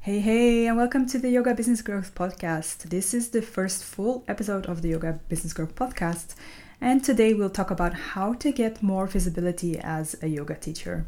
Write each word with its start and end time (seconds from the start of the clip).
Hey, 0.00 0.20
hey, 0.20 0.66
and 0.68 0.76
welcome 0.76 1.06
to 1.08 1.18
the 1.18 1.28
Yoga 1.28 1.54
Business 1.54 1.82
Growth 1.82 2.14
Podcast. 2.14 2.88
This 2.88 3.12
is 3.12 3.30
the 3.30 3.42
first 3.42 3.82
full 3.82 4.24
episode 4.28 4.66
of 4.66 4.80
the 4.80 4.90
Yoga 4.90 5.18
Business 5.28 5.52
Growth 5.52 5.74
Podcast, 5.74 6.36
and 6.80 7.02
today 7.02 7.34
we'll 7.34 7.50
talk 7.50 7.72
about 7.72 7.94
how 7.94 8.32
to 8.34 8.52
get 8.52 8.80
more 8.80 9.08
visibility 9.08 9.76
as 9.76 10.14
a 10.22 10.28
yoga 10.28 10.54
teacher. 10.54 11.04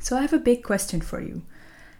So, 0.00 0.16
I 0.16 0.22
have 0.22 0.32
a 0.32 0.38
big 0.38 0.62
question 0.62 1.00
for 1.00 1.20
you. 1.20 1.42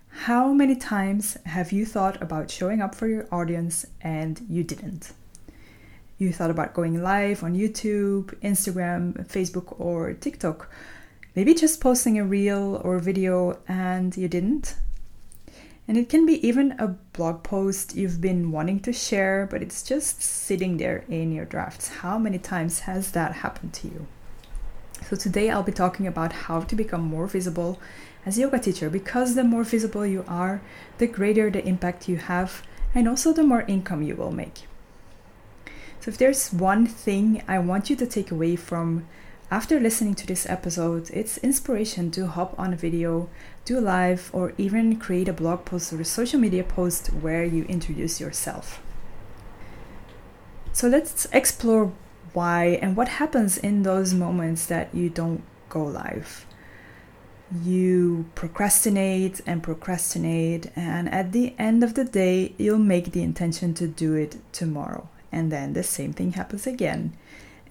How 0.08 0.52
many 0.52 0.76
times 0.76 1.36
have 1.46 1.72
you 1.72 1.84
thought 1.84 2.22
about 2.22 2.48
showing 2.48 2.80
up 2.80 2.94
for 2.94 3.08
your 3.08 3.26
audience 3.32 3.84
and 4.00 4.40
you 4.48 4.62
didn't? 4.62 5.12
You 6.16 6.32
thought 6.32 6.52
about 6.52 6.74
going 6.74 7.02
live 7.02 7.42
on 7.42 7.56
YouTube, 7.56 8.26
Instagram, 8.40 9.26
Facebook, 9.26 9.78
or 9.80 10.12
TikTok. 10.12 10.70
Maybe 11.34 11.54
just 11.54 11.80
posting 11.80 12.20
a 12.20 12.24
reel 12.24 12.80
or 12.84 13.00
video 13.00 13.58
and 13.66 14.16
you 14.16 14.28
didn't? 14.28 14.76
And 15.88 15.98
it 15.98 16.08
can 16.08 16.26
be 16.26 16.46
even 16.46 16.72
a 16.78 16.88
blog 16.88 17.42
post 17.42 17.96
you've 17.96 18.20
been 18.20 18.52
wanting 18.52 18.80
to 18.80 18.92
share, 18.92 19.48
but 19.50 19.62
it's 19.62 19.82
just 19.82 20.22
sitting 20.22 20.76
there 20.76 21.04
in 21.08 21.32
your 21.32 21.44
drafts. 21.44 21.88
How 21.88 22.18
many 22.18 22.38
times 22.38 22.80
has 22.80 23.10
that 23.12 23.32
happened 23.34 23.72
to 23.74 23.88
you? 23.88 24.06
So, 25.08 25.16
today 25.16 25.50
I'll 25.50 25.64
be 25.64 25.72
talking 25.72 26.06
about 26.06 26.32
how 26.32 26.60
to 26.60 26.76
become 26.76 27.02
more 27.02 27.26
visible 27.26 27.80
as 28.24 28.38
a 28.38 28.42
yoga 28.42 28.60
teacher 28.60 28.88
because 28.88 29.34
the 29.34 29.42
more 29.42 29.64
visible 29.64 30.06
you 30.06 30.24
are, 30.28 30.62
the 30.98 31.08
greater 31.08 31.50
the 31.50 31.66
impact 31.66 32.08
you 32.08 32.16
have, 32.16 32.62
and 32.94 33.08
also 33.08 33.32
the 33.32 33.42
more 33.42 33.62
income 33.62 34.02
you 34.02 34.14
will 34.14 34.30
make. 34.30 34.68
So, 36.00 36.10
if 36.10 36.18
there's 36.18 36.52
one 36.52 36.86
thing 36.86 37.42
I 37.48 37.58
want 37.58 37.90
you 37.90 37.96
to 37.96 38.06
take 38.06 38.30
away 38.30 38.54
from 38.54 39.06
after 39.52 39.78
listening 39.78 40.14
to 40.14 40.26
this 40.26 40.48
episode, 40.48 41.10
it's 41.10 41.36
inspiration 41.36 42.10
to 42.10 42.26
hop 42.26 42.58
on 42.58 42.72
a 42.72 42.76
video, 42.76 43.28
do 43.66 43.78
a 43.78 43.80
live, 43.80 44.30
or 44.32 44.54
even 44.56 44.96
create 44.96 45.28
a 45.28 45.32
blog 45.34 45.66
post 45.66 45.92
or 45.92 46.00
a 46.00 46.06
social 46.06 46.40
media 46.40 46.64
post 46.64 47.08
where 47.08 47.44
you 47.44 47.64
introduce 47.64 48.18
yourself. 48.18 48.80
So 50.72 50.88
let's 50.88 51.26
explore 51.32 51.92
why 52.32 52.78
and 52.80 52.96
what 52.96 53.08
happens 53.20 53.58
in 53.58 53.82
those 53.82 54.14
moments 54.14 54.64
that 54.66 54.94
you 54.94 55.10
don't 55.10 55.42
go 55.68 55.84
live. 55.84 56.46
You 57.62 58.24
procrastinate 58.34 59.42
and 59.44 59.62
procrastinate, 59.62 60.72
and 60.74 61.10
at 61.10 61.32
the 61.32 61.54
end 61.58 61.84
of 61.84 61.92
the 61.92 62.04
day, 62.04 62.54
you'll 62.56 62.78
make 62.78 63.12
the 63.12 63.22
intention 63.22 63.74
to 63.74 63.86
do 63.86 64.14
it 64.14 64.36
tomorrow. 64.52 65.10
And 65.30 65.52
then 65.52 65.74
the 65.74 65.82
same 65.82 66.14
thing 66.14 66.32
happens 66.32 66.66
again 66.66 67.12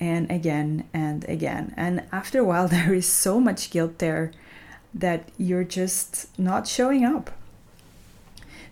and 0.01 0.29
again 0.31 0.89
and 0.93 1.23
again. 1.29 1.73
And 1.77 2.03
after 2.11 2.39
a 2.39 2.43
while, 2.43 2.67
there 2.75 2.93
is 2.93 3.05
so 3.05 3.39
much 3.39 3.69
guilt 3.69 3.99
there 3.99 4.31
that 4.93 5.29
you're 5.37 5.63
just 5.63 6.37
not 6.37 6.67
showing 6.67 7.05
up. 7.05 7.31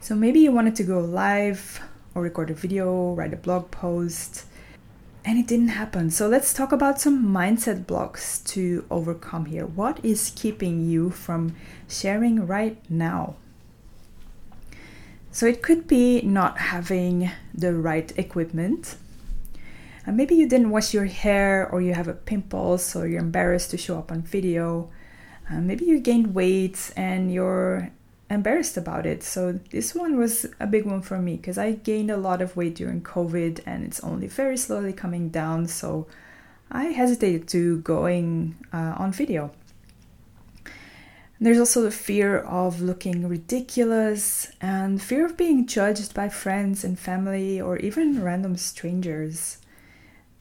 So 0.01 0.15
maybe 0.15 0.39
you 0.39 0.51
wanted 0.51 0.75
to 0.77 0.83
go 0.83 0.99
live 0.99 1.81
or 2.15 2.23
record 2.23 2.49
a 2.49 2.53
video, 2.53 3.13
write 3.13 3.33
a 3.33 3.37
blog 3.37 3.69
post, 3.69 4.45
and 5.23 5.37
it 5.37 5.47
didn't 5.47 5.69
happen. 5.69 6.09
So 6.09 6.27
let's 6.27 6.53
talk 6.53 6.71
about 6.71 6.99
some 6.99 7.25
mindset 7.25 7.85
blocks 7.85 8.39
to 8.41 8.85
overcome 8.89 9.45
here. 9.45 9.65
What 9.65 10.03
is 10.03 10.31
keeping 10.35 10.89
you 10.89 11.11
from 11.11 11.55
sharing 11.87 12.47
right 12.47 12.77
now? 12.89 13.35
So 15.31 15.45
it 15.45 15.61
could 15.61 15.87
be 15.87 16.21
not 16.21 16.57
having 16.57 17.29
the 17.53 17.73
right 17.75 18.11
equipment 18.17 18.95
and 20.05 20.15
maybe 20.17 20.35
you 20.35 20.47
didn't 20.47 20.69
wash 20.69 20.93
your 20.93 21.05
hair 21.05 21.69
or 21.71 21.81
you 21.81 21.93
have 21.93 22.07
a 22.07 22.13
pimple 22.13 22.77
so 22.77 23.03
you're 23.03 23.19
embarrassed 23.19 23.71
to 23.71 23.77
show 23.77 23.97
up 23.97 24.11
on 24.11 24.21
video. 24.21 24.89
Uh, 25.49 25.59
maybe 25.59 25.85
you 25.85 25.99
gained 25.99 26.33
weight 26.33 26.91
and 26.95 27.33
you're 27.33 27.89
embarrassed 28.29 28.77
about 28.77 29.05
it. 29.05 29.23
So 29.23 29.53
this 29.71 29.95
one 29.95 30.17
was 30.17 30.45
a 30.59 30.67
big 30.67 30.85
one 30.85 31.01
for 31.01 31.17
me 31.17 31.35
because 31.35 31.57
i 31.57 31.71
gained 31.71 32.11
a 32.11 32.17
lot 32.17 32.41
of 32.41 32.55
weight 32.55 32.75
during 32.75 33.01
covid 33.01 33.61
and 33.65 33.83
it's 33.83 33.99
only 34.01 34.27
very 34.27 34.57
slowly 34.57 34.93
coming 34.93 35.29
down. 35.29 35.67
So 35.67 36.07
i 36.71 36.85
hesitated 36.85 37.47
to 37.49 37.79
going 37.79 38.55
uh, 38.71 38.95
on 38.97 39.11
video. 39.11 39.51
There's 41.41 41.59
also 41.59 41.81
the 41.81 41.91
fear 41.91 42.39
of 42.39 42.81
looking 42.81 43.27
ridiculous 43.27 44.51
and 44.59 45.01
fear 45.01 45.25
of 45.25 45.37
being 45.37 45.65
judged 45.65 46.13
by 46.13 46.27
friends 46.27 46.83
and 46.83 46.99
family 46.99 47.61
or 47.61 47.77
even 47.77 48.21
random 48.21 48.57
strangers 48.57 49.59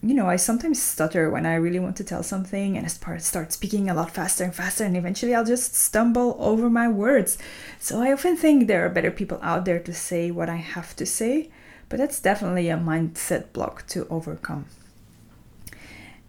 you 0.00 0.14
know, 0.14 0.26
I 0.26 0.36
sometimes 0.36 0.81
stutter 0.81 1.28
when 1.28 1.44
I 1.44 1.54
really 1.56 1.81
want 1.81 1.97
to 1.97 2.04
tell 2.04 2.22
something 2.22 2.76
and 2.76 2.86
I 2.86 3.19
start 3.19 3.53
speaking 3.53 3.91
a 3.91 3.94
lot 3.94 4.12
faster 4.12 4.44
and 4.44 4.54
faster, 4.54 4.84
and 4.84 4.97
eventually 4.97 5.34
I'll 5.34 5.44
just 5.44 5.75
stumble 5.75 6.36
over 6.38 6.70
my 6.70 6.86
words. 6.86 7.36
So 7.81 8.00
I 8.00 8.12
often 8.12 8.36
think 8.36 8.69
there 8.69 8.86
are 8.86 8.91
better 8.91 9.10
people 9.10 9.41
out 9.42 9.64
there 9.64 9.81
to 9.81 9.92
say 9.92 10.31
what 10.31 10.48
I 10.48 10.56
have 10.56 10.94
to 10.97 11.06
say, 11.06 11.50
but 11.88 11.98
that's 11.98 12.20
definitely 12.20 12.69
a 12.69 12.76
mindset 12.76 13.53
block 13.53 13.86
to 13.88 14.06
overcome. 14.09 14.66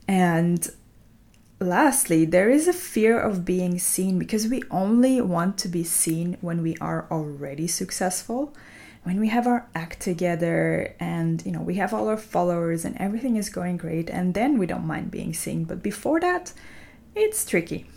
And 0.08 0.68
lastly, 1.60 2.26
there 2.26 2.50
is 2.50 2.68
a 2.68 2.74
fear 2.74 3.20
of 3.20 3.46
being 3.46 3.78
seen 3.78 4.18
because 4.18 4.48
we 4.48 4.64
only 4.72 5.22
want 5.22 5.60
to 5.60 5.68
be 5.68 5.84
seen 5.84 6.38
when 6.42 6.64
we 6.64 6.76
are 6.82 7.06
already 7.12 7.68
successful 7.68 8.56
when 9.10 9.20
we 9.20 9.30
have 9.30 9.48
our 9.48 9.68
act 9.74 10.00
together 10.02 10.94
and 11.00 11.44
you 11.44 11.52
know 11.52 11.62
we 11.62 11.74
have 11.74 11.96
all 11.96 12.08
our 12.10 12.24
followers 12.36 12.86
and 12.86 12.96
everything 12.98 13.38
is 13.38 13.50
going 13.50 13.76
great 13.76 14.08
and 14.08 14.36
then 14.36 14.60
we 14.60 14.68
don't 14.68 14.86
mind 14.86 15.10
being 15.10 15.34
seen. 15.34 15.64
But 15.64 15.82
before 15.82 16.20
that 16.20 16.54
it's 17.16 17.44
tricky. 17.44 17.88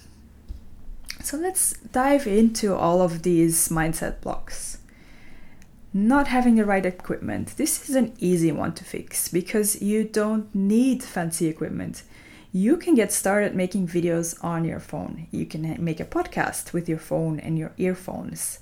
So 1.23 1.37
let's 1.37 1.75
dive 1.93 2.27
into 2.27 2.75
all 2.75 3.03
of 3.03 3.25
these 3.25 3.69
mindset 3.69 4.23
blocks. 4.23 4.79
Not 5.93 6.29
having 6.29 6.55
the 6.55 6.65
right 6.65 6.87
equipment. 6.87 7.59
This 7.59 7.91
is 7.91 7.95
an 7.95 8.15
easy 8.19 8.51
one 8.51 8.73
to 8.77 8.83
fix 8.83 9.29
because 9.29 9.83
you 9.83 10.05
don't 10.05 10.55
need 10.55 11.03
fancy 11.03 11.47
equipment. 11.47 12.05
You 12.53 12.79
can 12.79 12.95
get 12.95 13.13
started 13.13 13.55
making 13.55 13.87
videos 13.87 14.43
on 14.43 14.65
your 14.65 14.81
phone. 14.81 15.27
You 15.31 15.45
can 15.45 15.63
make 15.85 16.01
a 16.01 16.07
podcast 16.07 16.73
with 16.73 16.89
your 16.89 17.03
phone 17.11 17.39
and 17.39 17.59
your 17.59 17.73
earphones 17.77 18.61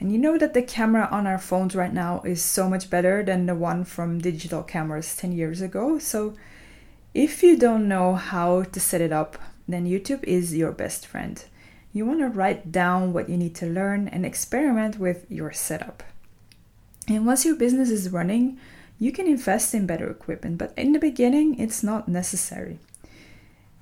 and 0.00 0.10
you 0.10 0.18
know 0.18 0.38
that 0.38 0.54
the 0.54 0.62
camera 0.62 1.06
on 1.12 1.26
our 1.26 1.38
phones 1.38 1.76
right 1.76 1.92
now 1.92 2.22
is 2.22 2.42
so 2.42 2.70
much 2.70 2.88
better 2.88 3.22
than 3.22 3.44
the 3.44 3.54
one 3.54 3.84
from 3.84 4.18
digital 4.18 4.62
cameras 4.62 5.14
10 5.14 5.32
years 5.32 5.60
ago. 5.60 5.98
So 5.98 6.34
if 7.12 7.42
you 7.42 7.58
don't 7.58 7.86
know 7.86 8.14
how 8.14 8.62
to 8.62 8.80
set 8.80 9.02
it 9.02 9.12
up, 9.12 9.36
then 9.68 9.86
YouTube 9.86 10.24
is 10.24 10.56
your 10.56 10.72
best 10.72 11.06
friend. 11.06 11.44
You 11.92 12.06
want 12.06 12.20
to 12.20 12.28
write 12.28 12.72
down 12.72 13.12
what 13.12 13.28
you 13.28 13.36
need 13.36 13.54
to 13.56 13.66
learn 13.66 14.08
and 14.08 14.24
experiment 14.24 14.98
with 14.98 15.26
your 15.28 15.52
setup. 15.52 16.02
And 17.06 17.26
once 17.26 17.44
your 17.44 17.56
business 17.56 17.90
is 17.90 18.08
running, 18.08 18.58
you 18.98 19.12
can 19.12 19.26
invest 19.26 19.74
in 19.74 19.86
better 19.86 20.08
equipment, 20.08 20.56
but 20.56 20.72
in 20.76 20.92
the 20.92 20.98
beginning, 20.98 21.58
it's 21.58 21.82
not 21.82 22.08
necessary. 22.08 22.78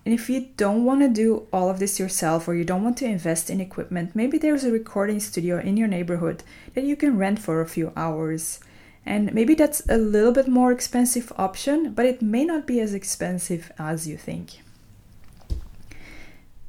And 0.08 0.18
if 0.18 0.30
you 0.30 0.48
don't 0.56 0.86
want 0.86 1.02
to 1.02 1.08
do 1.10 1.46
all 1.52 1.68
of 1.68 1.80
this 1.80 2.00
yourself 2.00 2.48
or 2.48 2.54
you 2.54 2.64
don't 2.64 2.82
want 2.82 2.96
to 2.96 3.04
invest 3.04 3.50
in 3.50 3.60
equipment, 3.60 4.16
maybe 4.16 4.38
there's 4.38 4.64
a 4.64 4.72
recording 4.72 5.20
studio 5.20 5.58
in 5.58 5.76
your 5.76 5.86
neighborhood 5.86 6.44
that 6.72 6.84
you 6.84 6.96
can 6.96 7.18
rent 7.18 7.38
for 7.38 7.60
a 7.60 7.68
few 7.68 7.92
hours. 7.94 8.58
And 9.04 9.34
maybe 9.34 9.54
that's 9.54 9.86
a 9.86 9.98
little 9.98 10.32
bit 10.32 10.48
more 10.48 10.72
expensive 10.72 11.30
option, 11.36 11.92
but 11.92 12.06
it 12.06 12.22
may 12.22 12.46
not 12.46 12.66
be 12.66 12.80
as 12.80 12.94
expensive 12.94 13.70
as 13.78 14.08
you 14.08 14.16
think. 14.16 14.62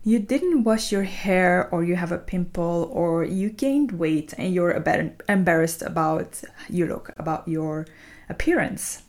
You 0.03 0.19
didn't 0.19 0.65
wash 0.65 0.91
your 0.91 1.03
hair 1.03 1.69
or 1.71 1.81
you 1.85 1.95
have 1.95 2.11
a 2.11 2.17
pimple 2.17 2.89
or 2.91 3.23
you 3.23 3.51
gained 3.51 3.93
weight 3.93 4.33
and 4.37 4.53
you're 4.53 4.83
embarrassed 5.29 5.81
about 5.81 6.43
you 6.67 6.87
look 6.87 7.13
about 7.17 7.47
your 7.47 7.87
appearance 8.27 9.03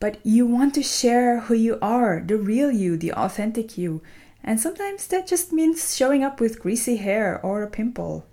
but 0.00 0.18
you 0.24 0.46
want 0.46 0.74
to 0.74 0.82
share 0.82 1.40
who 1.40 1.54
you 1.54 1.78
are, 1.80 2.22
the 2.24 2.36
real 2.36 2.70
you, 2.70 2.96
the 2.96 3.12
authentic 3.12 3.78
you. 3.78 4.02
And 4.42 4.60
sometimes 4.60 5.06
that 5.06 5.26
just 5.26 5.52
means 5.52 5.96
showing 5.96 6.22
up 6.22 6.40
with 6.40 6.60
greasy 6.60 6.96
hair 6.96 7.40
or 7.42 7.62
a 7.62 7.70
pimple. 7.70 8.26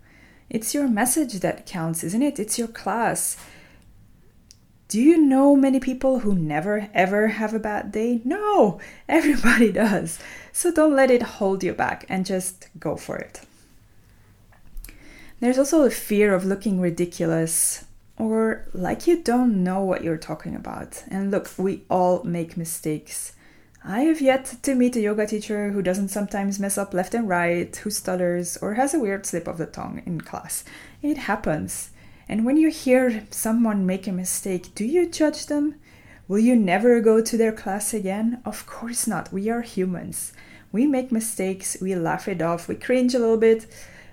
It's 0.50 0.74
your 0.74 0.88
message 0.88 1.40
that 1.40 1.66
counts, 1.66 2.04
isn't 2.04 2.22
it? 2.22 2.40
It's 2.40 2.60
your 2.60 2.68
class. 2.68 3.38
Do 4.90 5.02
you 5.02 5.18
know 5.18 5.56
many 5.56 5.80
people 5.80 6.20
who 6.20 6.36
never 6.36 6.90
ever 6.94 7.28
have 7.28 7.54
a 7.54 7.60
bad 7.60 7.94
day? 7.94 8.20
No, 8.26 8.82
everybody 9.08 9.72
does. 9.72 10.20
So 10.52 10.70
don't 10.74 10.96
let 10.96 11.10
it 11.10 11.22
hold 11.40 11.64
you 11.64 11.72
back 11.72 12.06
and 12.10 12.26
just 12.26 12.68
go 12.78 12.98
for 12.98 13.18
it. 13.18 13.40
There's 15.40 15.58
also 15.58 15.84
a 15.84 15.90
fear 15.90 16.34
of 16.34 16.44
looking 16.44 16.82
ridiculous 16.82 17.86
or 18.18 18.68
like 18.74 19.08
you 19.08 19.22
don't 19.22 19.64
know 19.64 19.82
what 19.84 20.04
you're 20.04 20.18
talking 20.18 20.56
about. 20.56 21.04
And 21.10 21.32
look, 21.32 21.50
we 21.58 21.84
all 21.90 22.24
make 22.24 22.58
mistakes. 22.58 23.34
I 23.84 24.02
have 24.02 24.22
yet 24.22 24.58
to 24.62 24.76
meet 24.76 24.96
a 24.96 25.02
yoga 25.02 25.26
teacher 25.26 25.72
who 25.72 25.82
doesn't 25.82 26.10
sometimes 26.10 26.60
mess 26.60 26.78
up 26.78 26.94
left 26.94 27.16
and 27.16 27.28
right, 27.28 27.76
who 27.78 27.90
stutters, 27.90 28.58
or 28.58 28.76
has 28.76 28.94
a 28.94 29.00
weird 29.00 29.26
slip 29.26 29.48
of 29.48 29.58
the 29.58 29.66
tongue 29.66 30.04
in 30.06 30.22
class. 30.22 30.64
It 31.02 31.18
happens. 31.18 31.90
And 32.30 32.46
when 32.46 32.58
you 32.58 32.70
hear 32.70 33.26
someone 33.32 33.86
make 33.86 34.06
a 34.08 34.12
mistake, 34.12 34.76
do 34.76 34.86
you 34.86 35.10
judge 35.10 35.48
them? 35.48 35.76
Will 36.28 36.40
you 36.40 36.56
never 36.56 37.02
go 37.02 37.22
to 37.22 37.38
their 37.38 37.52
class 37.52 37.94
again? 37.94 38.42
Of 38.46 38.66
course 38.68 39.08
not. 39.08 39.34
We 39.34 39.50
are 39.50 39.62
humans. 39.62 40.32
We 40.72 40.88
make 40.88 41.12
mistakes, 41.12 41.76
we 41.82 41.96
laugh 41.96 42.28
it 42.28 42.42
off, 42.42 42.70
we 42.70 42.76
cringe 42.76 43.14
a 43.14 43.20
little 43.20 43.38
bit, 43.38 43.68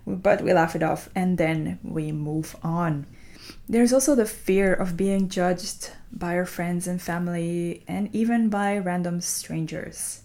but 0.07 0.43
we 0.43 0.53
laugh 0.53 0.75
it 0.75 0.83
off 0.83 1.09
and 1.15 1.39
then 1.39 1.79
we 1.85 2.11
move 2.11 2.57
on. 2.63 3.07
There's 3.69 3.93
also 3.93 4.15
the 4.15 4.27
fear 4.27 4.73
of 4.73 4.97
being 4.97 5.29
judged 5.29 5.91
by 6.13 6.37
our 6.37 6.47
friends 6.47 6.87
and 6.87 7.01
family 7.01 7.85
and 7.87 8.09
even 8.15 8.49
by 8.49 8.79
random 8.79 9.21
strangers. 9.21 10.23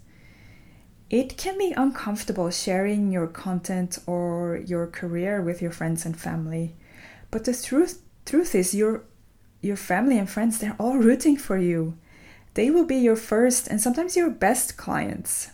It 1.10 1.38
can 1.38 1.58
be 1.58 1.74
uncomfortable 1.78 2.50
sharing 2.50 3.12
your 3.12 3.28
content 3.28 4.00
or 4.08 4.62
your 4.66 4.88
career 4.88 5.42
with 5.42 5.62
your 5.62 5.72
friends 5.72 6.06
and 6.06 6.20
family. 6.20 6.76
But 7.32 7.46
the 7.46 7.54
truth 7.54 8.02
truth 8.26 8.56
is 8.56 8.74
your 8.74 9.04
your 9.62 9.76
family 9.76 10.18
and 10.18 10.30
friends 10.30 10.60
they're 10.60 10.76
all 10.80 10.98
rooting 10.98 11.38
for 11.38 11.58
you. 11.58 11.98
They 12.56 12.72
will 12.72 12.86
be 12.86 12.98
your 12.98 13.16
first 13.16 13.68
and 13.68 13.82
sometimes 13.82 14.16
your 14.16 14.30
best 14.30 14.78
clients. 14.78 15.50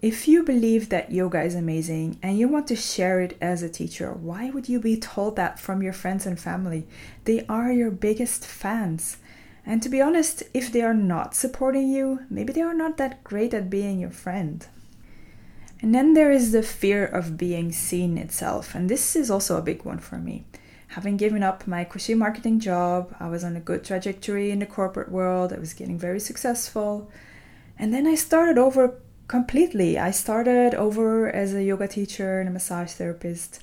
If 0.00 0.28
you 0.28 0.44
believe 0.44 0.90
that 0.90 1.10
yoga 1.10 1.42
is 1.42 1.56
amazing 1.56 2.18
and 2.22 2.38
you 2.38 2.46
want 2.46 2.68
to 2.68 2.76
share 2.76 3.20
it 3.20 3.36
as 3.40 3.64
a 3.64 3.68
teacher, 3.68 4.12
why 4.12 4.48
would 4.48 4.68
you 4.68 4.78
be 4.78 4.96
told 4.96 5.34
that 5.34 5.58
from 5.58 5.82
your 5.82 5.92
friends 5.92 6.24
and 6.24 6.38
family? 6.38 6.86
They 7.24 7.44
are 7.48 7.72
your 7.72 7.90
biggest 7.90 8.46
fans. 8.46 9.16
And 9.66 9.82
to 9.82 9.88
be 9.88 10.00
honest, 10.00 10.44
if 10.54 10.70
they 10.70 10.82
are 10.82 10.94
not 10.94 11.34
supporting 11.34 11.88
you, 11.88 12.20
maybe 12.30 12.52
they 12.52 12.62
are 12.62 12.74
not 12.74 12.96
that 12.98 13.24
great 13.24 13.52
at 13.52 13.68
being 13.68 13.98
your 13.98 14.10
friend. 14.10 14.64
And 15.82 15.92
then 15.92 16.14
there 16.14 16.30
is 16.30 16.52
the 16.52 16.62
fear 16.62 17.04
of 17.04 17.36
being 17.36 17.72
seen 17.72 18.18
itself, 18.18 18.74
and 18.74 18.88
this 18.88 19.14
is 19.14 19.30
also 19.30 19.56
a 19.56 19.62
big 19.62 19.84
one 19.84 19.98
for 19.98 20.16
me. 20.16 20.44
Having 20.88 21.18
given 21.18 21.42
up 21.42 21.66
my 21.66 21.84
cushy 21.84 22.14
marketing 22.14 22.60
job, 22.60 23.14
I 23.20 23.28
was 23.28 23.44
on 23.44 23.56
a 23.56 23.60
good 23.60 23.84
trajectory 23.84 24.50
in 24.50 24.60
the 24.60 24.66
corporate 24.66 25.10
world, 25.10 25.52
I 25.52 25.58
was 25.58 25.74
getting 25.74 25.98
very 25.98 26.18
successful. 26.18 27.10
And 27.78 27.92
then 27.92 28.06
I 28.06 28.14
started 28.14 28.58
over 28.58 29.00
completely. 29.28 29.98
I 29.98 30.10
started 30.10 30.74
over 30.74 31.30
as 31.30 31.54
a 31.54 31.62
yoga 31.62 31.86
teacher 31.86 32.40
and 32.40 32.48
a 32.48 32.52
massage 32.52 32.92
therapist 32.92 33.60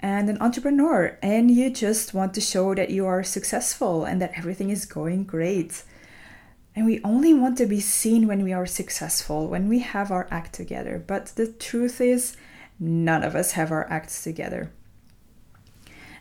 and 0.00 0.28
an 0.28 0.38
entrepreneur, 0.40 1.16
and 1.22 1.50
you 1.50 1.70
just 1.70 2.12
want 2.12 2.34
to 2.34 2.40
show 2.40 2.74
that 2.74 2.90
you 2.90 3.06
are 3.06 3.22
successful 3.22 4.04
and 4.04 4.20
that 4.20 4.32
everything 4.36 4.70
is 4.70 4.84
going 4.84 5.24
great. 5.24 5.84
And 6.74 6.86
we 6.86 7.00
only 7.04 7.32
want 7.34 7.58
to 7.58 7.66
be 7.66 7.80
seen 7.80 8.26
when 8.26 8.42
we 8.42 8.52
are 8.52 8.66
successful, 8.66 9.46
when 9.46 9.68
we 9.68 9.78
have 9.80 10.10
our 10.10 10.26
act 10.30 10.54
together. 10.54 11.02
But 11.06 11.26
the 11.36 11.46
truth 11.46 12.00
is, 12.00 12.36
none 12.80 13.22
of 13.22 13.36
us 13.36 13.52
have 13.52 13.70
our 13.70 13.88
acts 13.90 14.24
together. 14.24 14.72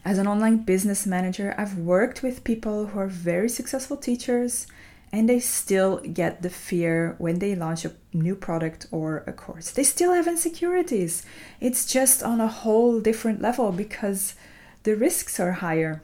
As 0.03 0.17
an 0.17 0.27
online 0.27 0.57
business 0.57 1.07
manager, 1.07 1.55
I've 1.57 1.77
worked 1.77 2.21
with 2.21 2.43
people 2.43 2.87
who 2.87 2.99
are 2.99 3.07
very 3.07 3.49
successful 3.49 3.97
teachers 3.97 4.67
and 5.13 5.27
they 5.27 5.39
still 5.39 5.97
get 5.99 6.41
the 6.41 6.49
fear 6.49 7.15
when 7.17 7.39
they 7.39 7.53
launch 7.53 7.83
a 7.83 7.93
new 8.13 8.35
product 8.35 8.87
or 8.91 9.23
a 9.27 9.33
course. 9.33 9.71
They 9.71 9.83
still 9.83 10.13
have 10.13 10.27
insecurities. 10.27 11.23
It's 11.59 11.85
just 11.85 12.23
on 12.23 12.39
a 12.39 12.47
whole 12.47 13.01
different 13.01 13.41
level 13.41 13.71
because 13.71 14.35
the 14.83 14.95
risks 14.95 15.39
are 15.39 15.51
higher. 15.53 16.01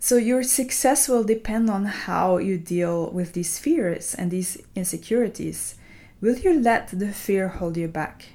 So, 0.00 0.16
your 0.16 0.44
success 0.44 1.08
will 1.08 1.24
depend 1.24 1.68
on 1.68 1.86
how 1.86 2.38
you 2.38 2.56
deal 2.56 3.10
with 3.10 3.32
these 3.32 3.58
fears 3.58 4.14
and 4.14 4.30
these 4.30 4.56
insecurities. 4.76 5.74
Will 6.20 6.38
you 6.38 6.60
let 6.60 6.88
the 6.88 7.12
fear 7.12 7.48
hold 7.48 7.76
you 7.76 7.88
back? 7.88 8.26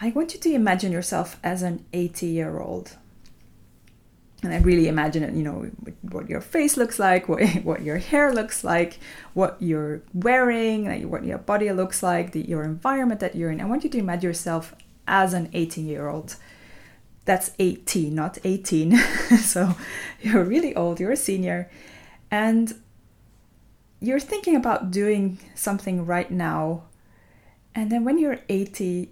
I 0.00 0.10
want 0.10 0.32
you 0.32 0.40
to 0.40 0.54
imagine 0.54 0.92
yourself 0.92 1.38
as 1.42 1.62
an 1.62 1.84
80 1.92 2.26
year 2.26 2.60
old 2.60 2.96
and 4.42 4.54
I 4.54 4.58
really 4.58 4.88
imagine 4.88 5.22
it, 5.22 5.34
you 5.34 5.42
know, 5.42 5.70
what 6.02 6.28
your 6.28 6.40
face 6.40 6.76
looks 6.76 6.98
like, 6.98 7.28
what, 7.28 7.42
what 7.62 7.82
your 7.82 7.98
hair 7.98 8.32
looks 8.32 8.64
like, 8.64 8.98
what 9.34 9.56
you're 9.60 10.02
wearing, 10.14 10.86
like 10.86 11.04
what 11.04 11.24
your 11.24 11.38
body 11.38 11.70
looks 11.72 12.02
like, 12.02 12.32
the, 12.32 12.40
your 12.40 12.64
environment 12.64 13.20
that 13.20 13.34
you're 13.34 13.50
in. 13.50 13.60
I 13.60 13.66
want 13.66 13.84
you 13.84 13.90
to 13.90 13.98
imagine 13.98 14.28
yourself 14.28 14.74
as 15.06 15.34
an 15.34 15.50
18 15.52 15.86
year 15.86 16.08
old. 16.08 16.36
That's 17.26 17.50
18, 17.58 18.14
not 18.14 18.38
18. 18.42 18.96
so 19.38 19.76
you're 20.22 20.44
really 20.44 20.74
old, 20.74 21.00
you're 21.00 21.12
a 21.12 21.16
senior, 21.16 21.70
and 22.30 22.74
you're 24.00 24.20
thinking 24.20 24.56
about 24.56 24.90
doing 24.90 25.38
something 25.54 26.06
right 26.06 26.30
now. 26.30 26.84
And 27.74 27.92
then 27.92 28.04
when 28.04 28.18
you're 28.18 28.40
80, 28.48 29.10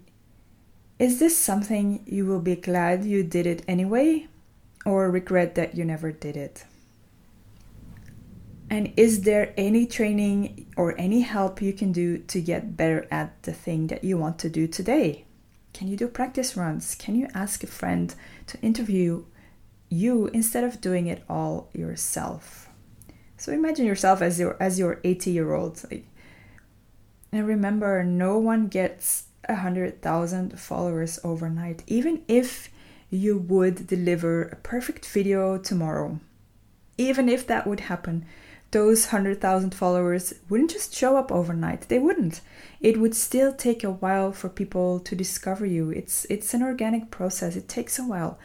is 0.98 1.20
this 1.20 1.36
something 1.36 2.02
you 2.06 2.24
will 2.24 2.40
be 2.40 2.56
glad 2.56 3.04
you 3.04 3.22
did 3.22 3.46
it 3.46 3.62
anyway? 3.68 4.26
Or 4.88 5.10
regret 5.10 5.54
that 5.54 5.76
you 5.76 5.84
never 5.84 6.10
did 6.10 6.36
it? 6.36 6.64
And 8.70 8.92
is 8.96 9.22
there 9.22 9.54
any 9.56 9.86
training 9.86 10.66
or 10.76 10.94
any 10.98 11.22
help 11.22 11.62
you 11.62 11.72
can 11.72 11.92
do 11.92 12.18
to 12.18 12.40
get 12.40 12.76
better 12.76 13.06
at 13.10 13.42
the 13.42 13.52
thing 13.52 13.86
that 13.86 14.04
you 14.04 14.18
want 14.18 14.38
to 14.40 14.50
do 14.50 14.66
today? 14.66 15.24
Can 15.72 15.88
you 15.88 15.96
do 15.96 16.08
practice 16.08 16.56
runs? 16.56 16.94
Can 16.94 17.14
you 17.14 17.28
ask 17.34 17.62
a 17.62 17.66
friend 17.66 18.14
to 18.46 18.60
interview 18.60 19.24
you 19.88 20.26
instead 20.28 20.64
of 20.64 20.80
doing 20.80 21.06
it 21.06 21.22
all 21.28 21.70
yourself? 21.72 22.68
So 23.38 23.52
imagine 23.52 23.86
yourself 23.86 24.20
as 24.20 24.38
your 24.38 24.56
as 24.60 24.78
your 24.78 25.00
80 25.04 25.30
year 25.30 25.54
old. 25.54 25.82
Like, 25.90 26.06
And 27.32 27.46
remember, 27.46 28.02
no 28.04 28.36
one 28.38 28.66
gets 28.66 29.24
a 29.48 29.56
hundred 29.56 30.02
thousand 30.02 30.58
followers 30.58 31.18
overnight. 31.24 31.84
Even 31.86 32.22
if 32.26 32.68
you 33.10 33.38
would 33.38 33.86
deliver 33.86 34.42
a 34.42 34.56
perfect 34.56 35.06
video 35.06 35.58
tomorrow. 35.58 36.20
Even 36.96 37.28
if 37.28 37.46
that 37.46 37.66
would 37.66 37.80
happen, 37.80 38.26
those 38.70 39.06
100,000 39.06 39.74
followers 39.74 40.34
wouldn't 40.48 40.70
just 40.70 40.94
show 40.94 41.16
up 41.16 41.32
overnight. 41.32 41.88
They 41.88 41.98
wouldn't. 41.98 42.42
It 42.80 42.98
would 42.98 43.14
still 43.14 43.52
take 43.52 43.82
a 43.82 43.90
while 43.90 44.30
for 44.32 44.50
people 44.50 45.00
to 45.00 45.16
discover 45.16 45.64
you. 45.64 45.90
It's 45.90 46.26
it's 46.26 46.52
an 46.52 46.62
organic 46.62 47.10
process. 47.10 47.56
It 47.56 47.68
takes 47.68 47.98
a 47.98 48.04
while. 48.04 48.38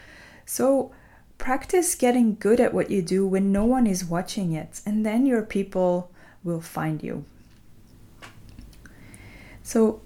So 0.45 0.93
practice 1.37 1.95
getting 1.95 2.35
good 2.35 2.61
at 2.61 2.73
what 2.73 2.89
you 2.89 3.01
do 3.01 3.27
when 3.27 3.51
no 3.51 3.65
one 3.65 3.85
is 3.85 4.05
watching 4.05 4.53
it, 4.53 4.79
and 4.85 5.05
then 5.05 5.25
your 5.25 5.41
people 5.41 6.09
will 6.41 6.61
find 6.61 7.03
you. 7.03 7.25
So 9.61 10.01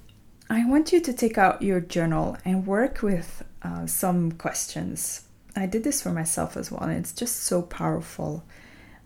I 0.50 0.66
want 0.66 0.92
you 0.92 1.00
to 1.02 1.14
take 1.14 1.38
out 1.38 1.62
your 1.62 1.80
journal 1.80 2.38
and 2.44 2.66
work 2.66 3.04
with 3.04 3.44
uh, 3.64 3.86
some 3.86 4.32
questions. 4.34 5.28
I 5.56 5.66
did 5.66 5.84
this 5.84 6.02
for 6.02 6.12
myself 6.12 6.56
as 6.56 6.72
well, 6.72 6.84
and 6.84 6.98
it's 6.98 7.14
just 7.14 7.44
so 7.44 7.62
powerful. 7.62 8.44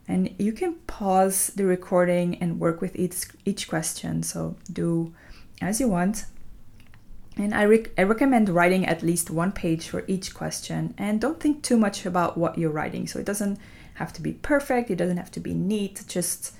And 0.07 0.33
you 0.37 0.51
can 0.51 0.75
pause 0.87 1.47
the 1.55 1.65
recording 1.65 2.35
and 2.41 2.59
work 2.59 2.81
with 2.81 2.95
each 2.95 3.27
each 3.45 3.67
question. 3.67 4.23
So 4.23 4.57
do 4.71 5.13
as 5.61 5.79
you 5.79 5.87
want. 5.87 6.25
And 7.37 7.53
I, 7.53 7.63
rec- 7.63 7.97
I 7.97 8.03
recommend 8.03 8.49
writing 8.49 8.85
at 8.85 9.03
least 9.03 9.29
one 9.29 9.53
page 9.53 9.87
for 9.87 10.03
each 10.07 10.33
question, 10.33 10.93
and 10.97 11.21
don't 11.21 11.39
think 11.39 11.63
too 11.63 11.77
much 11.77 12.05
about 12.05 12.37
what 12.37 12.57
you're 12.57 12.71
writing. 12.71 13.07
So 13.07 13.19
it 13.19 13.25
doesn't 13.25 13.57
have 13.95 14.11
to 14.13 14.21
be 14.21 14.33
perfect. 14.33 14.89
It 14.91 14.97
doesn't 14.97 15.17
have 15.17 15.31
to 15.31 15.39
be 15.39 15.53
neat. 15.53 16.03
Just 16.07 16.53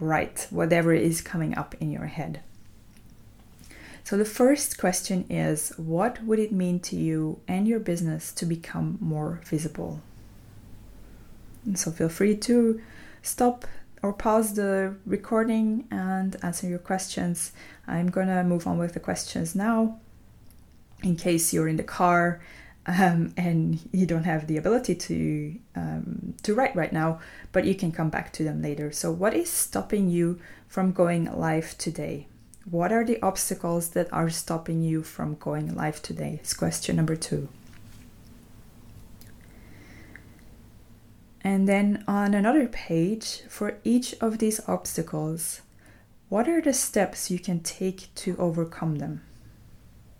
write 0.00 0.46
whatever 0.50 0.94
is 0.94 1.20
coming 1.20 1.56
up 1.56 1.74
in 1.80 1.90
your 1.90 2.06
head. 2.06 2.40
So, 4.08 4.16
the 4.16 4.24
first 4.24 4.78
question 4.78 5.26
is 5.28 5.74
What 5.76 6.24
would 6.24 6.38
it 6.38 6.50
mean 6.50 6.80
to 6.80 6.96
you 6.96 7.40
and 7.46 7.68
your 7.68 7.78
business 7.78 8.32
to 8.36 8.46
become 8.46 8.96
more 9.02 9.42
visible? 9.44 10.00
And 11.66 11.78
so, 11.78 11.90
feel 11.90 12.08
free 12.08 12.34
to 12.34 12.80
stop 13.20 13.66
or 14.02 14.14
pause 14.14 14.54
the 14.54 14.94
recording 15.04 15.86
and 15.90 16.36
answer 16.42 16.66
your 16.66 16.78
questions. 16.78 17.52
I'm 17.86 18.10
gonna 18.10 18.42
move 18.44 18.66
on 18.66 18.78
with 18.78 18.94
the 18.94 19.00
questions 19.00 19.54
now 19.54 20.00
in 21.02 21.14
case 21.14 21.52
you're 21.52 21.68
in 21.68 21.76
the 21.76 21.82
car 21.82 22.40
um, 22.86 23.34
and 23.36 23.78
you 23.92 24.06
don't 24.06 24.24
have 24.24 24.46
the 24.46 24.56
ability 24.56 24.94
to 24.94 25.54
um, 25.76 26.34
to 26.44 26.54
write 26.54 26.74
right 26.74 26.94
now, 26.94 27.20
but 27.52 27.66
you 27.66 27.74
can 27.74 27.92
come 27.92 28.08
back 28.08 28.32
to 28.32 28.42
them 28.42 28.62
later. 28.62 28.90
So, 28.90 29.12
what 29.12 29.34
is 29.34 29.50
stopping 29.50 30.08
you 30.08 30.40
from 30.66 30.92
going 30.92 31.26
live 31.26 31.76
today? 31.76 32.26
What 32.70 32.92
are 32.92 33.04
the 33.04 33.20
obstacles 33.22 33.90
that 33.90 34.12
are 34.12 34.28
stopping 34.28 34.82
you 34.82 35.02
from 35.02 35.36
going 35.36 35.74
live 35.74 36.02
today? 36.02 36.38
It's 36.42 36.52
question 36.52 36.96
number 36.96 37.16
two. 37.16 37.48
And 41.40 41.66
then 41.66 42.04
on 42.06 42.34
another 42.34 42.68
page, 42.68 43.42
for 43.48 43.78
each 43.84 44.14
of 44.20 44.36
these 44.36 44.60
obstacles, 44.68 45.62
what 46.28 46.46
are 46.46 46.60
the 46.60 46.74
steps 46.74 47.30
you 47.30 47.38
can 47.38 47.60
take 47.60 48.14
to 48.16 48.36
overcome 48.36 48.96
them? 48.96 49.22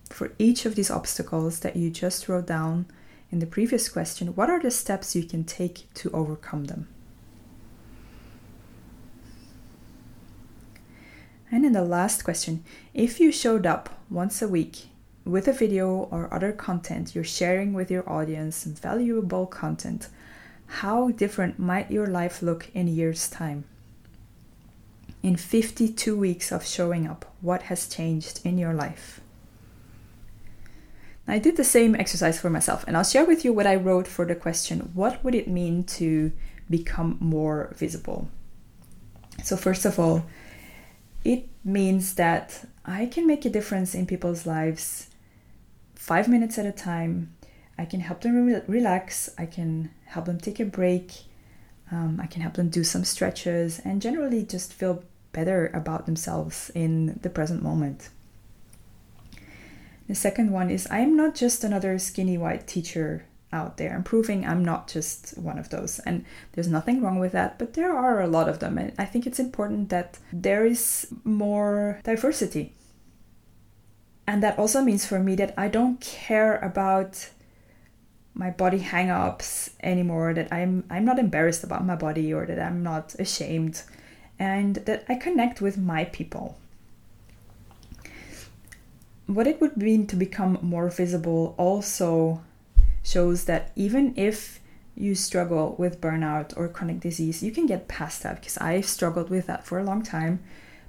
For 0.08 0.32
each 0.38 0.64
of 0.64 0.74
these 0.74 0.90
obstacles 0.90 1.60
that 1.60 1.76
you 1.76 1.90
just 1.90 2.30
wrote 2.30 2.46
down 2.46 2.86
in 3.30 3.40
the 3.40 3.46
previous 3.46 3.90
question, 3.90 4.28
what 4.28 4.48
are 4.48 4.60
the 4.60 4.70
steps 4.70 5.14
you 5.14 5.24
can 5.24 5.44
take 5.44 5.92
to 5.94 6.10
overcome 6.12 6.64
them? 6.64 6.88
And 11.50 11.64
in 11.64 11.72
the 11.72 11.84
last 11.84 12.24
question, 12.24 12.64
if 12.92 13.20
you 13.20 13.32
showed 13.32 13.66
up 13.66 13.88
once 14.10 14.42
a 14.42 14.48
week 14.48 14.88
with 15.24 15.48
a 15.48 15.52
video 15.52 16.08
or 16.10 16.32
other 16.32 16.52
content 16.52 17.14
you're 17.14 17.24
sharing 17.24 17.72
with 17.72 17.90
your 17.90 18.08
audience, 18.08 18.64
valuable 18.64 19.46
content, 19.46 20.08
how 20.66 21.10
different 21.10 21.58
might 21.58 21.90
your 21.90 22.06
life 22.06 22.42
look 22.42 22.70
in 22.74 22.88
a 22.88 22.90
year's 22.90 23.28
time? 23.28 23.64
In 25.22 25.36
52 25.36 26.16
weeks 26.16 26.52
of 26.52 26.66
showing 26.66 27.06
up, 27.06 27.34
what 27.40 27.62
has 27.62 27.88
changed 27.88 28.40
in 28.44 28.58
your 28.58 28.74
life? 28.74 29.20
I 31.26 31.38
did 31.38 31.56
the 31.56 31.64
same 31.64 31.94
exercise 31.94 32.40
for 32.40 32.48
myself, 32.48 32.84
and 32.86 32.96
I'll 32.96 33.04
share 33.04 33.26
with 33.26 33.44
you 33.44 33.52
what 33.52 33.66
I 33.66 33.76
wrote 33.76 34.06
for 34.06 34.24
the 34.24 34.34
question 34.34 34.90
What 34.94 35.22
would 35.22 35.34
it 35.34 35.48
mean 35.48 35.84
to 35.84 36.32
become 36.70 37.18
more 37.20 37.74
visible? 37.76 38.28
So, 39.44 39.56
first 39.56 39.84
of 39.84 39.98
all, 39.98 40.24
it 41.28 41.46
means 41.62 42.14
that 42.14 42.64
I 42.86 43.04
can 43.04 43.26
make 43.26 43.44
a 43.44 43.50
difference 43.50 43.94
in 43.94 44.06
people's 44.06 44.46
lives 44.46 45.08
five 45.94 46.26
minutes 46.26 46.56
at 46.56 46.64
a 46.64 46.72
time. 46.72 47.34
I 47.76 47.84
can 47.84 48.00
help 48.00 48.22
them 48.22 48.46
re- 48.46 48.62
relax, 48.66 49.28
I 49.36 49.44
can 49.44 49.90
help 50.06 50.24
them 50.24 50.38
take 50.38 50.58
a 50.58 50.64
break, 50.64 51.12
um, 51.92 52.18
I 52.18 52.26
can 52.26 52.40
help 52.40 52.54
them 52.54 52.70
do 52.70 52.82
some 52.82 53.04
stretches, 53.04 53.78
and 53.80 54.00
generally 54.00 54.42
just 54.42 54.72
feel 54.72 55.04
better 55.32 55.70
about 55.74 56.06
themselves 56.06 56.70
in 56.74 57.18
the 57.20 57.28
present 57.28 57.62
moment. 57.62 58.08
The 60.08 60.14
second 60.14 60.50
one 60.50 60.70
is 60.70 60.86
I 60.90 61.00
am 61.00 61.14
not 61.14 61.34
just 61.34 61.62
another 61.62 61.98
skinny 61.98 62.38
white 62.38 62.66
teacher 62.66 63.26
out 63.52 63.76
there. 63.76 63.94
I'm 63.94 64.02
proving 64.02 64.46
I'm 64.46 64.64
not 64.64 64.88
just 64.88 65.36
one 65.38 65.58
of 65.58 65.70
those. 65.70 65.98
And 66.00 66.24
there's 66.52 66.68
nothing 66.68 67.00
wrong 67.00 67.18
with 67.18 67.32
that, 67.32 67.58
but 67.58 67.74
there 67.74 67.96
are 67.96 68.20
a 68.20 68.26
lot 68.26 68.48
of 68.48 68.58
them. 68.58 68.78
And 68.78 68.92
I 68.98 69.04
think 69.04 69.26
it's 69.26 69.38
important 69.38 69.88
that 69.88 70.18
there 70.32 70.66
is 70.66 71.08
more 71.24 72.00
diversity. 72.04 72.74
And 74.26 74.42
that 74.42 74.58
also 74.58 74.82
means 74.82 75.06
for 75.06 75.18
me 75.18 75.34
that 75.36 75.54
I 75.56 75.68
don't 75.68 76.00
care 76.00 76.58
about 76.58 77.30
my 78.34 78.50
body 78.50 78.78
hang-ups 78.78 79.70
anymore 79.82 80.32
that 80.32 80.52
I'm 80.52 80.84
I'm 80.88 81.04
not 81.04 81.18
embarrassed 81.18 81.64
about 81.64 81.84
my 81.84 81.96
body 81.96 82.32
or 82.32 82.46
that 82.46 82.60
I'm 82.60 82.84
not 82.84 83.16
ashamed 83.18 83.82
and 84.38 84.76
that 84.76 85.04
I 85.08 85.16
connect 85.16 85.60
with 85.60 85.76
my 85.76 86.04
people 86.04 86.56
what 89.26 89.46
it 89.48 89.60
would 89.60 89.76
mean 89.76 90.06
to 90.06 90.16
become 90.16 90.58
more 90.62 90.88
visible 90.88 91.54
also 91.58 92.40
shows 93.08 93.44
that 93.44 93.72
even 93.74 94.12
if 94.16 94.60
you 94.94 95.14
struggle 95.14 95.76
with 95.78 96.00
burnout 96.00 96.52
or 96.56 96.68
chronic 96.68 97.00
disease, 97.00 97.42
you 97.42 97.52
can 97.52 97.66
get 97.66 97.88
past 97.88 98.22
that 98.22 98.36
because 98.36 98.58
I've 98.58 98.86
struggled 98.86 99.30
with 99.30 99.46
that 99.46 99.64
for 99.64 99.78
a 99.78 99.84
long 99.84 100.02
time. 100.02 100.40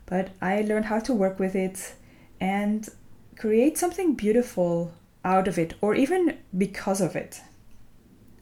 But 0.05 0.31
I 0.41 0.61
learned 0.61 0.85
how 0.85 0.99
to 0.99 1.13
work 1.13 1.39
with 1.39 1.55
it 1.55 1.93
and 2.41 2.87
create 3.37 3.77
something 3.77 4.15
beautiful 4.15 4.93
out 5.23 5.47
of 5.47 5.57
it, 5.59 5.73
or 5.81 5.95
even 5.95 6.37
because 6.57 7.01
of 7.01 7.15
it. 7.15 7.41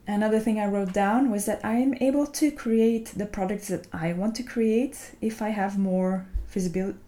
Another 0.08 0.40
thing 0.40 0.60
I 0.60 0.68
wrote 0.68 0.94
down 0.94 1.32
was 1.32 1.46
that 1.46 1.60
I 1.64 1.74
am 1.74 1.96
able 1.96 2.28
to 2.28 2.52
create 2.52 3.08
the 3.16 3.26
products 3.26 3.68
that 3.68 3.88
I 3.92 4.14
want 4.14 4.36
to 4.36 4.44
create 4.44 5.16
if 5.20 5.42
I 5.42 5.50
have 5.50 5.78
more 5.78 6.28
visibility. 6.48 7.00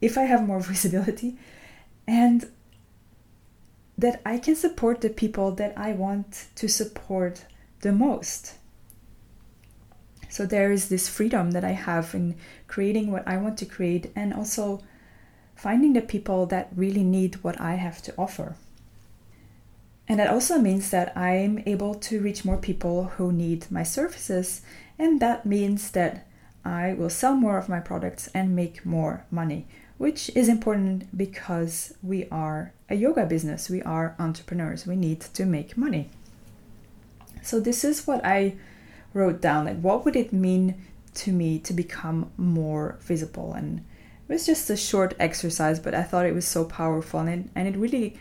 If 0.00 0.18
I 0.18 0.24
have 0.24 0.46
more 0.46 0.60
visibility, 0.74 1.38
and 2.06 2.46
that 3.98 4.22
I 4.24 4.38
can 4.38 4.54
support 4.54 5.00
the 5.00 5.10
people 5.10 5.50
that 5.56 5.76
I 5.76 5.92
want 5.92 6.46
to 6.54 6.68
support 6.68 7.44
the 7.80 7.92
most. 7.92 8.54
So 10.28 10.46
there 10.46 10.70
is 10.70 10.88
this 10.88 11.08
freedom 11.08 11.50
that 11.50 11.64
I 11.64 11.72
have 11.72 12.14
in 12.14 12.36
creating 12.68 13.10
what 13.10 13.26
I 13.26 13.36
want 13.38 13.58
to 13.58 13.66
create 13.66 14.12
and 14.14 14.32
also 14.32 14.80
finding 15.56 15.94
the 15.94 16.00
people 16.00 16.46
that 16.46 16.68
really 16.76 17.02
need 17.02 17.42
what 17.42 17.60
I 17.60 17.74
have 17.74 18.00
to 18.02 18.14
offer. 18.16 18.54
And 20.06 20.20
that 20.20 20.30
also 20.30 20.58
means 20.58 20.90
that 20.90 21.14
I'm 21.16 21.62
able 21.66 21.94
to 21.94 22.20
reach 22.20 22.44
more 22.44 22.56
people 22.56 23.04
who 23.16 23.32
need 23.32 23.70
my 23.70 23.82
services, 23.82 24.62
and 24.98 25.20
that 25.20 25.44
means 25.44 25.90
that 25.90 26.26
I 26.64 26.94
will 26.94 27.10
sell 27.10 27.34
more 27.34 27.58
of 27.58 27.68
my 27.68 27.80
products 27.80 28.28
and 28.32 28.56
make 28.56 28.86
more 28.86 29.24
money, 29.30 29.66
which 29.98 30.30
is 30.34 30.48
important 30.48 31.16
because 31.16 31.94
we 32.02 32.26
are 32.30 32.72
a 32.88 32.94
yoga 32.94 33.26
business, 33.26 33.68
we 33.68 33.82
are 33.82 34.14
entrepreneurs, 34.18 34.86
we 34.86 34.96
need 34.96 35.20
to 35.20 35.44
make 35.44 35.76
money. 35.76 36.08
So, 37.42 37.60
this 37.60 37.84
is 37.84 38.06
what 38.06 38.24
I 38.24 38.54
wrote 39.12 39.40
down 39.40 39.66
like, 39.66 39.80
what 39.80 40.04
would 40.04 40.16
it 40.16 40.32
mean 40.32 40.80
to 41.14 41.32
me 41.32 41.58
to 41.60 41.72
become 41.72 42.30
more 42.36 42.96
visible? 43.00 43.52
And 43.54 43.78
it 44.28 44.32
was 44.32 44.46
just 44.46 44.70
a 44.70 44.76
short 44.76 45.14
exercise, 45.18 45.80
but 45.80 45.94
I 45.94 46.02
thought 46.02 46.26
it 46.26 46.34
was 46.34 46.46
so 46.46 46.64
powerful 46.64 47.20
and 47.20 47.28
it, 47.28 47.50
and 47.54 47.68
it 47.68 47.76
really 47.76 48.16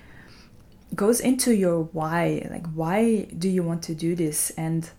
goes 0.96 1.20
into 1.20 1.54
your 1.54 1.84
why 1.84 2.48
like, 2.50 2.66
why 2.74 3.28
do 3.38 3.50
you 3.50 3.62
want 3.62 3.84
to 3.84 3.96
do 3.96 4.16
this? 4.16 4.52
And 4.52 4.90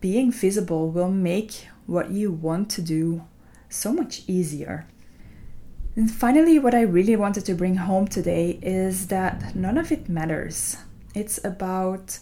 being 0.00 0.30
visible 0.32 0.90
will 0.90 1.10
make 1.10 1.68
what 1.86 2.10
you 2.10 2.30
want 2.30 2.68
to 2.70 2.82
do 2.82 3.24
so 3.68 3.92
much 3.92 4.22
easier. 4.26 4.86
And 5.98 6.08
finally, 6.08 6.60
what 6.60 6.76
I 6.76 6.82
really 6.82 7.16
wanted 7.16 7.44
to 7.46 7.54
bring 7.54 7.74
home 7.74 8.06
today 8.06 8.60
is 8.62 9.08
that 9.08 9.56
none 9.56 9.76
of 9.76 9.90
it 9.90 10.08
matters. 10.08 10.76
It's 11.12 11.44
about 11.44 12.20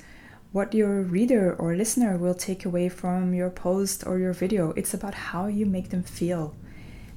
what 0.50 0.72
your 0.72 1.02
reader 1.02 1.52
or 1.52 1.76
listener 1.76 2.16
will 2.16 2.32
take 2.32 2.64
away 2.64 2.88
from 2.88 3.34
your 3.34 3.50
post 3.50 4.06
or 4.06 4.18
your 4.18 4.32
video. 4.32 4.70
It's 4.76 4.94
about 4.94 5.12
how 5.12 5.48
you 5.48 5.66
make 5.66 5.90
them 5.90 6.02
feel. 6.02 6.54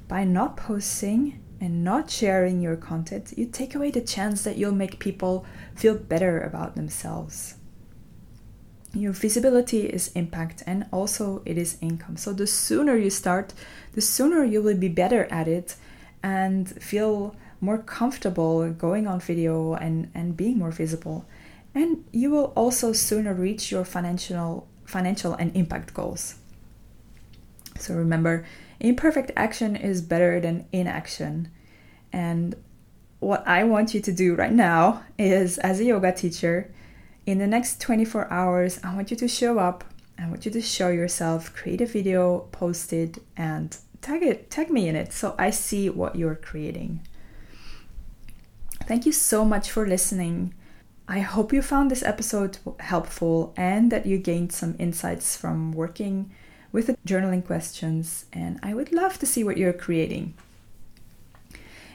By 0.06 0.24
not 0.24 0.58
posting 0.58 1.40
and 1.62 1.82
not 1.82 2.10
sharing 2.10 2.60
your 2.60 2.76
content, 2.76 3.32
you 3.38 3.46
take 3.46 3.74
away 3.74 3.90
the 3.90 4.02
chance 4.02 4.44
that 4.44 4.58
you'll 4.58 4.72
make 4.72 4.98
people 4.98 5.46
feel 5.74 5.94
better 5.94 6.42
about 6.42 6.76
themselves. 6.76 7.54
Your 8.92 9.12
visibility 9.12 9.86
is 9.86 10.08
impact 10.08 10.62
and 10.66 10.84
also 10.92 11.40
it 11.46 11.56
is 11.56 11.78
income. 11.80 12.18
So 12.18 12.34
the 12.34 12.46
sooner 12.46 12.98
you 12.98 13.08
start, 13.08 13.54
the 13.94 14.02
sooner 14.02 14.44
you 14.44 14.60
will 14.60 14.76
be 14.76 14.88
better 14.88 15.24
at 15.30 15.48
it 15.48 15.76
and 16.22 16.68
feel 16.82 17.34
more 17.60 17.78
comfortable 17.78 18.70
going 18.70 19.06
on 19.06 19.20
video 19.20 19.74
and, 19.74 20.10
and 20.14 20.36
being 20.36 20.58
more 20.58 20.70
visible. 20.70 21.26
And 21.74 22.04
you 22.12 22.30
will 22.30 22.52
also 22.56 22.92
sooner 22.92 23.34
reach 23.34 23.70
your 23.70 23.84
financial 23.84 24.66
financial 24.84 25.34
and 25.34 25.54
impact 25.56 25.94
goals. 25.94 26.34
So 27.78 27.94
remember, 27.94 28.44
imperfect 28.80 29.30
action 29.36 29.76
is 29.76 30.02
better 30.02 30.40
than 30.40 30.66
inaction. 30.72 31.48
And 32.12 32.56
what 33.20 33.46
I 33.46 33.64
want 33.64 33.94
you 33.94 34.00
to 34.00 34.12
do 34.12 34.34
right 34.34 34.52
now 34.52 35.04
is 35.16 35.58
as 35.58 35.78
a 35.78 35.84
yoga 35.84 36.12
teacher, 36.12 36.72
in 37.24 37.38
the 37.38 37.46
next 37.46 37.80
24 37.80 38.30
hours, 38.32 38.80
I 38.82 38.94
want 38.94 39.10
you 39.10 39.16
to 39.18 39.28
show 39.28 39.58
up. 39.58 39.84
I 40.18 40.26
want 40.26 40.44
you 40.44 40.50
to 40.52 40.60
show 40.60 40.88
yourself, 40.88 41.54
create 41.54 41.80
a 41.80 41.86
video, 41.86 42.40
post 42.50 42.92
it, 42.92 43.18
and 43.36 43.76
tag 44.00 44.22
it, 44.22 44.50
tag 44.50 44.70
me 44.70 44.88
in 44.88 44.96
it 44.96 45.12
so 45.12 45.34
I 45.38 45.50
see 45.50 45.88
what 45.90 46.16
you're 46.16 46.34
creating. 46.34 47.00
Thank 48.84 49.06
you 49.06 49.12
so 49.12 49.44
much 49.44 49.70
for 49.70 49.86
listening. 49.86 50.54
I 51.06 51.20
hope 51.20 51.52
you 51.52 51.62
found 51.62 51.90
this 51.90 52.02
episode 52.02 52.58
helpful 52.78 53.52
and 53.56 53.90
that 53.90 54.06
you 54.06 54.18
gained 54.18 54.52
some 54.52 54.76
insights 54.78 55.36
from 55.36 55.72
working 55.72 56.30
with 56.72 56.86
the 56.86 56.96
journaling 57.06 57.44
questions, 57.44 58.26
and 58.32 58.60
I 58.62 58.74
would 58.74 58.92
love 58.92 59.18
to 59.18 59.26
see 59.26 59.42
what 59.42 59.56
you're 59.56 59.72
creating. 59.72 60.34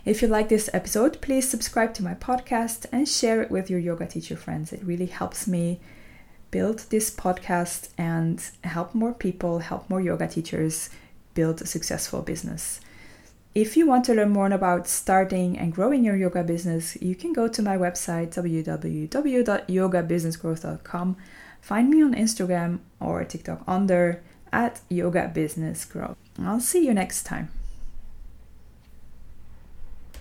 If 0.04 0.22
you 0.22 0.28
like 0.28 0.50
this 0.50 0.70
episode, 0.74 1.22
please 1.22 1.50
subscribe 1.50 1.94
to 1.96 2.04
my 2.04 2.14
podcast 2.14 2.86
and 2.92 3.08
share 3.08 3.42
it 3.42 3.50
with 3.50 3.70
your 3.70 3.80
yoga 3.80 4.06
teacher 4.06 4.36
friends. 4.36 4.74
It 4.74 4.84
really 4.84 5.08
helps 5.08 5.48
me 5.48 5.80
build 6.52 6.80
this 6.90 7.10
podcast 7.10 7.90
and 7.98 8.44
help 8.64 8.94
more 8.94 9.14
people, 9.14 9.60
help 9.60 9.90
more 9.90 10.02
yoga 10.02 10.28
teachers 10.28 10.90
build 11.36 11.62
a 11.62 11.68
successful 11.68 12.24
business. 12.24 12.82
If 13.54 13.78
you 13.78 13.88
want 13.88 14.04
to 14.06 14.14
learn 14.14 14.32
more 14.32 14.52
about 14.52 14.88
starting 14.88 15.58
and 15.58 15.72
growing 15.72 16.04
your 16.04 16.18
yoga 16.18 16.44
business, 16.44 16.98
you 17.02 17.16
can 17.16 17.32
go 17.32 17.48
to 17.48 17.62
my 17.62 17.78
website 17.78 18.34
www.yogabusinessgrowth.com. 18.34 21.18
Find 21.62 21.90
me 21.90 22.04
on 22.04 22.16
Instagram 22.16 22.80
or 23.00 23.24
TikTok 23.24 23.64
under 23.68 24.22
at 24.52 24.82
Yoga 24.90 25.32
Business 25.34 25.86
Growth. 25.86 26.18
I'll 26.38 26.60
see 26.60 26.86
you 26.86 26.94
next 26.94 27.24
time. 27.24 27.50